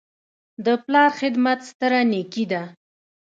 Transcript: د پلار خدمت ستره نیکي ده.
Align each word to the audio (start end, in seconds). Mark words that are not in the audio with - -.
د 0.65 0.67
پلار 0.85 1.09
خدمت 1.19 1.59
ستره 1.69 2.01
نیکي 2.11 2.45
ده. 2.51 2.61